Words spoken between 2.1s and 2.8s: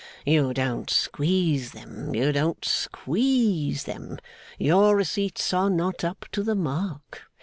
You don't